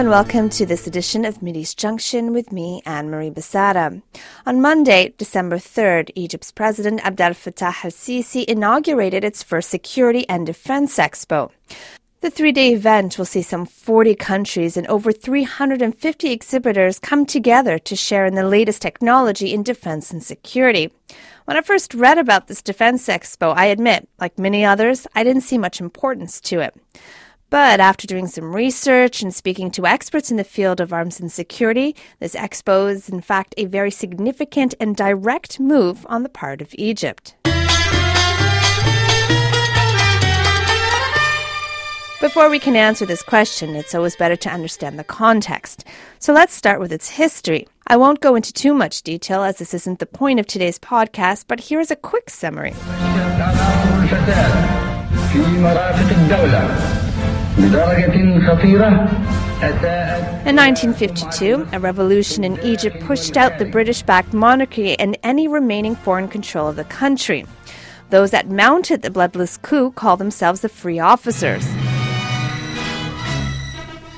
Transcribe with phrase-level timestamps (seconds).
[0.00, 4.00] and welcome to this edition of Mideast Junction with me, Anne Marie Bissada.
[4.46, 10.46] On Monday, December 3rd, Egypt's President Abdel Fattah al Sisi inaugurated its first Security and
[10.46, 11.50] Defense Expo.
[12.22, 17.78] The three day event will see some 40 countries and over 350 exhibitors come together
[17.80, 20.90] to share in the latest technology in defense and security.
[21.44, 25.42] When I first read about this Defense Expo, I admit, like many others, I didn't
[25.42, 26.74] see much importance to it.
[27.50, 31.32] But after doing some research and speaking to experts in the field of arms and
[31.32, 36.62] security, this expo is in fact a very significant and direct move on the part
[36.62, 37.34] of Egypt.
[42.20, 45.84] Before we can answer this question, it's always better to understand the context.
[46.20, 47.66] So let's start with its history.
[47.88, 51.46] I won't go into too much detail as this isn't the point of today's podcast,
[51.48, 52.74] but here's a quick summary.
[57.56, 57.72] In
[60.56, 66.28] 1952, a revolution in Egypt pushed out the British backed monarchy and any remaining foreign
[66.28, 67.44] control of the country.
[68.10, 71.64] Those that mounted the bloodless coup call themselves the Free Officers.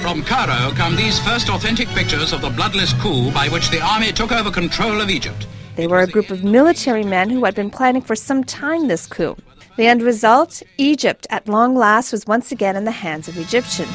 [0.00, 4.12] From Cairo come these first authentic pictures of the bloodless coup by which the army
[4.12, 5.46] took over control of Egypt.
[5.74, 9.06] They were a group of military men who had been planning for some time this
[9.06, 9.36] coup.
[9.76, 13.90] The end result Egypt, at long last, was once again in the hands of Egyptians.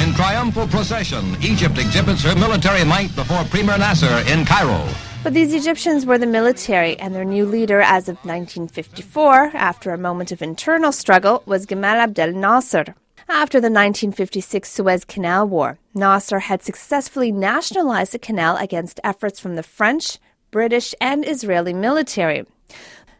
[0.00, 4.88] In triumphal procession, Egypt exhibits her military might before Premier Nasser in Cairo.
[5.24, 9.98] But these Egyptians were the military, and their new leader as of 1954, after a
[9.98, 12.94] moment of internal struggle, was Gamal Abdel Nasser.
[13.28, 19.56] After the 1956 Suez Canal War, Nasser had successfully nationalized the canal against efforts from
[19.56, 20.18] the French,
[20.52, 22.46] British, and Israeli military.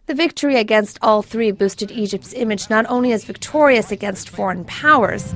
[0.08, 5.34] The victory against all three boosted Egypt's image not only as victorious against foreign powers.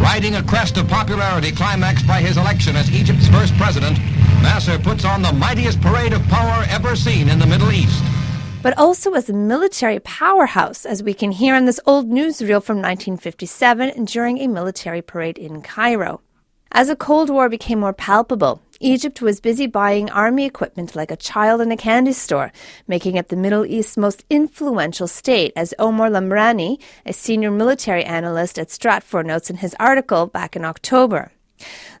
[0.00, 3.96] Riding a crest of popularity climaxed by his election as Egypt's first president,
[4.42, 8.02] Nasser puts on the mightiest parade of power ever seen in the Middle East
[8.60, 12.78] but also as a military powerhouse, as we can hear in this old newsreel from
[12.78, 16.20] 1957 during a military parade in Cairo.
[16.72, 21.16] As the Cold War became more palpable, Egypt was busy buying army equipment like a
[21.16, 22.52] child in a candy store,
[22.86, 28.56] making it the Middle East's most influential state, as Omar Lamrani, a senior military analyst
[28.56, 31.32] at Stratfor, notes in his article back in October.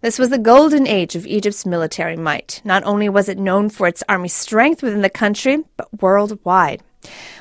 [0.02, 2.60] This was the golden age of Egypt's military might.
[2.64, 6.84] Not only was it known for its army strength within the country, but worldwide.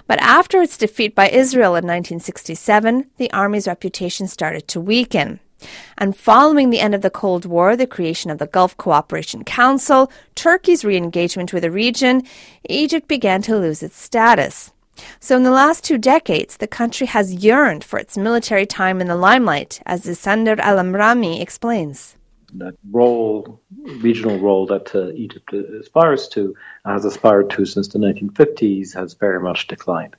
[0.08, 5.40] But after its defeat by Israel in 1967, the army's reputation started to weaken.
[5.98, 10.12] And following the end of the Cold War, the creation of the Gulf Cooperation Council,
[10.36, 12.24] Turkey's re engagement with the region,
[12.70, 14.72] Egypt began to lose its status.
[15.20, 19.08] So, in the last two decades, the country has yearned for its military time in
[19.08, 22.16] the limelight, as Issandr El Amrani explains.
[22.54, 23.62] That role,
[23.98, 29.40] regional role that uh, Egypt aspires to, has aspired to since the 1950s, has very
[29.40, 30.16] much declined.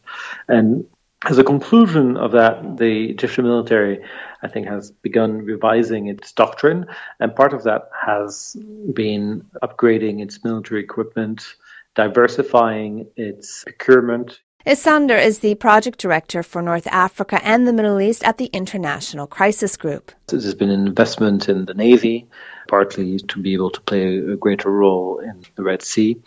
[0.47, 0.87] And
[1.27, 4.01] as a conclusion of that, the Egyptian military,
[4.43, 6.87] I think, has begun revising its doctrine,
[7.19, 8.57] and part of that has
[8.93, 11.57] been upgrading its military equipment,
[11.97, 14.41] diversifying its procurement.
[14.65, 19.27] Issandr is the project director for North Africa and the Middle East at the International
[19.27, 20.13] Crisis Group.
[20.27, 22.29] There's been an investment in the Navy,
[22.69, 26.21] partly to be able to play a greater role in the Red Sea.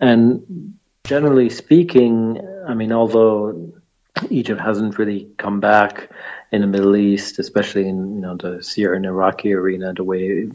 [0.00, 0.74] And
[1.04, 3.72] generally speaking, I mean, although
[4.30, 6.10] Egypt hasn't really come back
[6.52, 10.48] in the Middle East, especially in you know the Syrian Iraqi arena, the way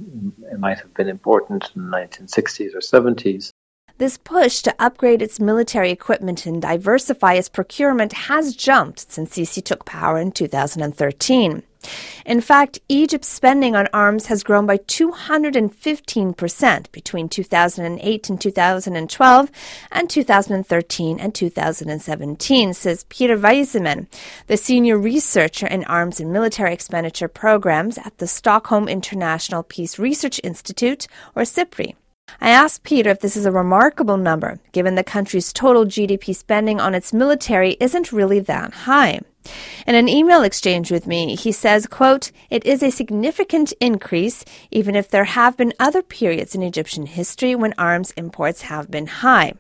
[0.52, 3.52] it might have been important in the 1960s or 70s.
[3.98, 9.64] This push to upgrade its military equipment and diversify its procurement has jumped since Sisi
[9.64, 11.64] took power in 2013.
[12.26, 19.52] In fact, Egypt's spending on arms has grown by 215% between 2008 and 2012
[19.92, 24.08] and 2013 and 2017, says Pieter Wezeman,
[24.48, 30.40] the senior researcher in arms and military expenditure programs at the Stockholm International Peace Research
[30.44, 31.96] Institute, or SIPRI.
[32.40, 36.80] I asked Peter if this is a remarkable number, given the country's total GDP spending
[36.80, 39.20] on its military isn't really that high.
[39.88, 44.96] In an email exchange with me, he says, quote, It is a significant increase, even
[44.96, 49.54] if there have been other periods in Egyptian history when arms imports have been high.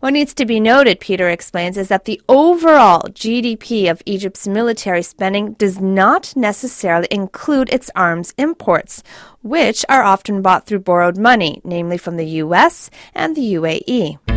[0.00, 5.02] What needs to be noted, Peter explains, is that the overall GDP of Egypt's military
[5.02, 9.02] spending does not necessarily include its arms imports,
[9.42, 14.35] which are often bought through borrowed money, namely from the US and the UAE.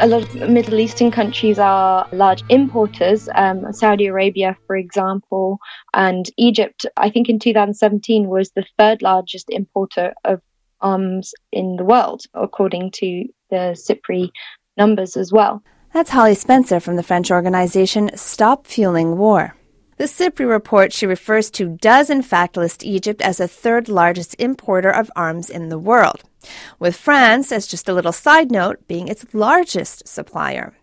[0.00, 5.58] A lot of Middle Eastern countries are large importers, um, Saudi Arabia, for example,
[5.94, 10.40] and Egypt, I think in 2017 was the third largest importer of
[10.80, 14.30] arms in the world, according to the SIPRI
[14.76, 15.62] numbers as well.
[15.92, 19.56] That's Holly Spencer from the French organization Stop Fueling War.
[19.96, 24.36] The SIPRI report she refers to does in fact list Egypt as the third largest
[24.38, 26.22] importer of arms in the world,
[26.78, 30.74] with France, as just a little side note, being its largest supplier.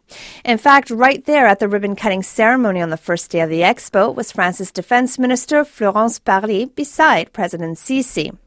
[0.43, 3.61] In fact, right there at the ribbon cutting ceremony on the first day of the
[3.61, 8.37] expo was France's defense minister Florence Parly beside President Sisi.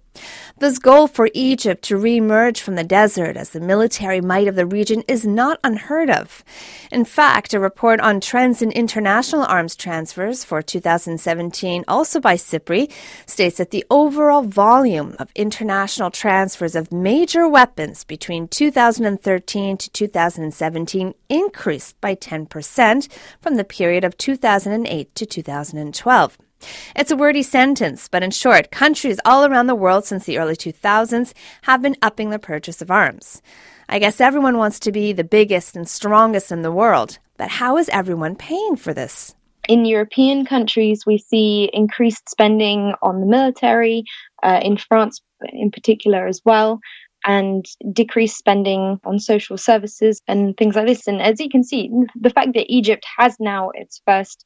[0.60, 4.66] This goal for Egypt to re-emerge from the desert as the military might of the
[4.66, 6.42] region is not unheard of.
[6.90, 12.90] In fact, a report on trends in international arms transfers for 2017, also by SIPRI,
[13.24, 21.14] states that the overall volume of international transfers of major weapons between 2013 to 2017
[21.28, 23.08] increased by 10%
[23.40, 26.38] from the period of 2008 to 2012.
[26.96, 30.56] It's a wordy sentence, but in short, countries all around the world since the early
[30.56, 31.32] 2000s
[31.62, 33.42] have been upping the purchase of arms.
[33.88, 37.78] I guess everyone wants to be the biggest and strongest in the world, but how
[37.78, 39.34] is everyone paying for this?
[39.68, 44.04] In European countries, we see increased spending on the military,
[44.42, 45.20] uh, in France
[45.52, 46.80] in particular as well,
[47.24, 51.06] and decreased spending on social services and things like this.
[51.06, 54.44] And as you can see, the fact that Egypt has now its first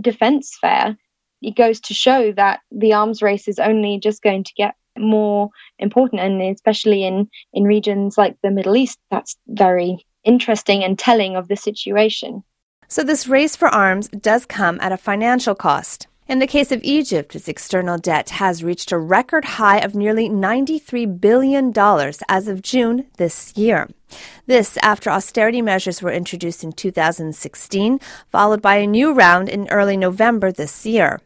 [0.00, 0.96] defense fair
[1.44, 5.50] it goes to show that the arms race is only just going to get more
[5.78, 11.36] important and especially in in regions like the Middle East that's very interesting and telling
[11.36, 12.42] of the situation
[12.88, 16.82] so this race for arms does come at a financial cost in the case of
[16.82, 21.70] Egypt, its external debt has reached a record high of nearly $93 billion
[22.30, 23.90] as of June this year.
[24.46, 28.00] This after austerity measures were introduced in 2016,
[28.30, 31.20] followed by a new round in early November this year.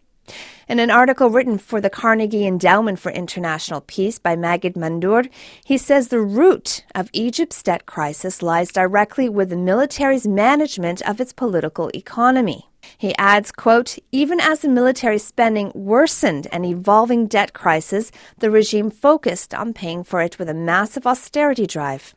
[0.68, 5.24] In an article written for the Carnegie Endowment for International Peace by Maged Mandour,
[5.64, 11.20] he says the root of Egypt's debt crisis lies directly with the military's management of
[11.20, 12.68] its political economy.
[12.96, 18.90] He adds, quote, even as the military spending worsened an evolving debt crisis, the regime
[18.90, 22.14] focused on paying for it with a massive austerity drive.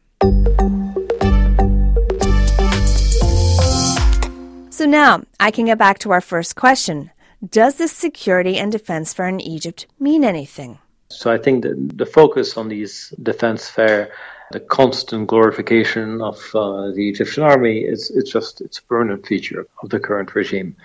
[4.70, 7.12] So now I can get back to our first question.
[7.50, 10.78] Does this security and defense fair in Egypt mean anything?
[11.10, 14.12] So I think the focus on these defense fair,
[14.52, 19.66] the constant glorification of uh, the Egyptian army, is it's just it's a permanent feature
[19.82, 20.76] of the current regime.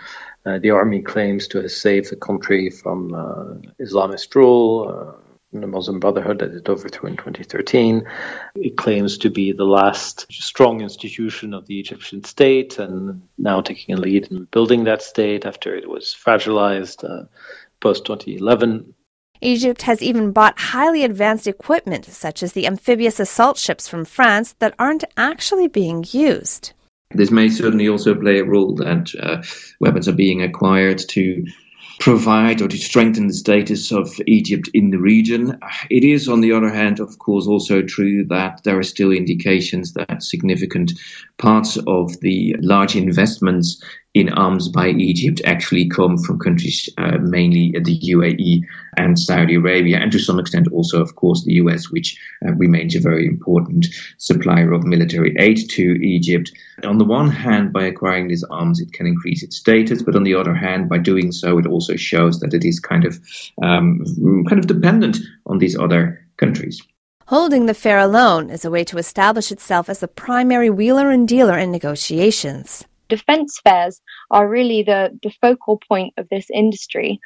[0.47, 5.66] Uh, the army claims to have saved the country from uh, Islamist rule uh, the
[5.66, 8.06] Muslim Brotherhood that it overthrew in 2013.
[8.56, 13.94] It claims to be the last strong institution of the Egyptian state and now taking
[13.94, 17.26] a lead in building that state after it was fragilized uh,
[17.81, 18.94] post 2011.
[19.40, 24.54] Egypt has even bought highly advanced equipment, such as the amphibious assault ships from France,
[24.60, 26.72] that aren't actually being used.
[27.10, 29.42] This may certainly also play a role that uh,
[29.78, 31.46] weapons are being acquired to
[31.98, 35.59] provide or to strengthen the status of Egypt in the region.
[35.90, 39.92] It is, on the other hand, of course, also true that there are still indications
[39.94, 40.92] that significant
[41.38, 43.82] parts of the large investments
[44.16, 48.62] in arms by Egypt actually come from countries, uh, mainly the UAE
[48.96, 52.96] and Saudi Arabia, and to some extent also, of course, the US, which uh, remains
[52.96, 53.85] a very important
[54.16, 56.50] supplier of military aid to Egypt.
[56.82, 60.25] On the one hand, by acquiring these arms, it can increase its status, but on
[60.25, 63.20] the other hand, by doing so, it also shows that it is kind of
[63.62, 64.02] um,
[64.49, 66.80] kind of dependent on these other countries.
[67.26, 71.28] Holding the fair alone is a way to establish itself as a primary wheeler and
[71.28, 77.20] dealer in negotiations defense fairs are really the, the focal point of this industry.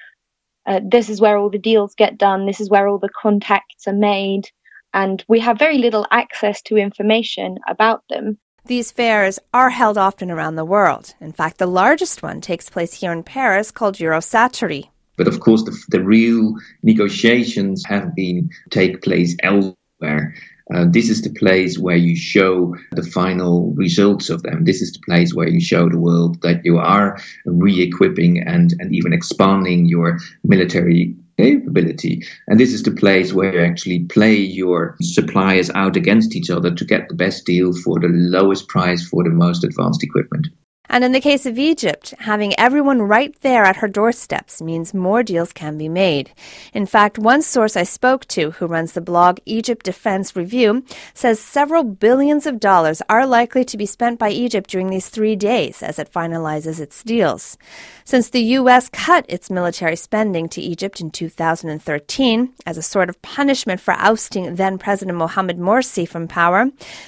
[0.67, 2.47] Uh, this is where all the deals get done.
[2.47, 4.49] This is where all the contacts are made.
[4.93, 8.39] And we have very little access to information about them.
[8.67, 11.15] These fairs are held often around the world.
[11.21, 14.89] In fact, the largest one takes place here in Paris called Eurosatory.
[15.17, 20.35] But of course, the, the real negotiations have been take place elsewhere.
[20.75, 24.65] Uh, this is the place where you show the final results of them.
[24.65, 28.95] This is the place where you show the world that you are re-equipping and, and
[28.95, 32.23] even expanding your military capability.
[32.49, 36.73] And this is the place where you actually play your suppliers out against each other
[36.73, 40.49] to get the best deal for the lowest price for the most advanced equipment.
[40.93, 45.23] And in the case of Egypt, having everyone right there at her doorsteps means more
[45.23, 46.33] deals can be made.
[46.75, 51.39] In fact, one source I spoke to, who runs the blog Egypt Defense Review, says
[51.39, 55.81] several billions of dollars are likely to be spent by Egypt during these three days
[55.81, 57.57] as it finalizes its deals.
[58.05, 58.89] Since the U.S.
[58.89, 64.57] cut its military spending to Egypt in 2013 as a sort of punishment for ousting
[64.57, 66.67] then President Mohamed Morsi from power,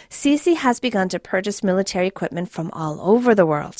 [0.08, 3.71] Sisi has begun to purchase military equipment from all over the world.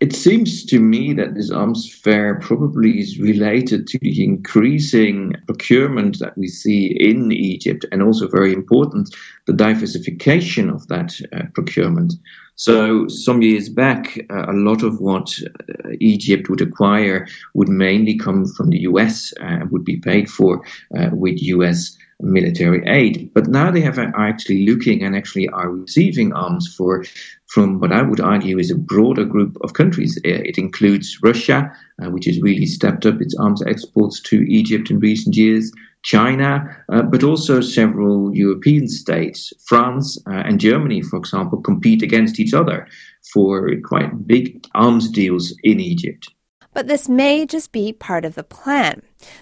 [0.00, 6.18] It seems to me that this arms fair probably is related to the increasing procurement
[6.18, 9.14] that we see in Egypt, and also very important,
[9.46, 12.14] the diversification of that uh, procurement.
[12.56, 18.16] So, some years back, uh, a lot of what uh, Egypt would acquire would mainly
[18.16, 20.62] come from the US and uh, would be paid for
[20.98, 23.30] uh, with US military aid.
[23.34, 27.04] But now they have are actually looking and actually are receiving arms for
[27.46, 30.18] from what I would argue is a broader group of countries.
[30.24, 31.70] Uh, it includes Russia,
[32.02, 35.70] uh, which has really stepped up its arms exports to Egypt in recent years.
[36.02, 42.38] China, uh, but also several European states, France uh, and Germany, for example, compete against
[42.38, 42.86] each other
[43.32, 46.28] for quite big arms deals in Egypt.
[46.74, 49.00] But this may just be part of the plan.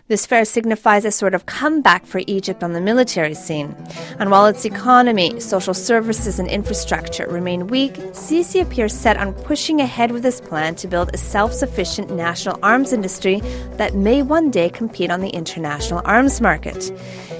[0.08, 3.74] This fair signifies a sort of comeback for Egypt on the military scene.
[4.18, 9.80] And while its economy, social services, and infrastructure remain weak, Sisi appears set on pushing
[9.80, 13.40] ahead with this plan to build a self sufficient national arms industry
[13.76, 16.90] that may one day compete on the international arms market.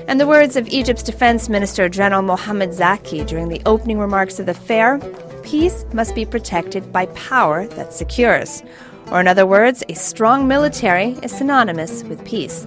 [0.09, 4.47] In the words of Egypt's Defense Minister General Mohamed Zaki during the opening remarks of
[4.47, 4.99] the fair,
[5.43, 8.63] peace must be protected by power that secures.
[9.11, 12.67] Or, in other words, a strong military is synonymous with peace.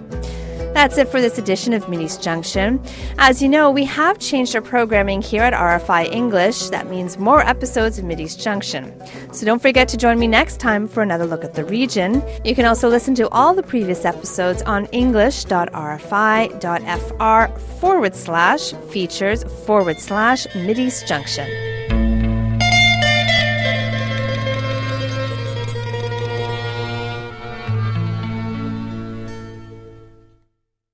[0.76, 2.84] That's it for this edition of Mideast Junction.
[3.18, 6.68] As you know, we have changed our programming here at RFI English.
[6.68, 8.94] That means more episodes of Mideast Junction.
[9.32, 12.22] So don't forget to join me next time for another look at the region.
[12.44, 20.02] You can also listen to all the previous episodes on english.rfi.fr forward slash features forward
[20.02, 21.75] slash Mideast Junction.